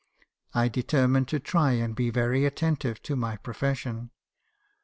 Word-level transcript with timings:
I 0.55 0.67
determined 0.67 1.27
to 1.27 1.39
try 1.39 1.73
and 1.73 1.95
be 1.95 2.09
very 2.09 2.43
attentive 2.43 3.03
to 3.03 3.15
my 3.15 3.37
profession. 3.37 4.09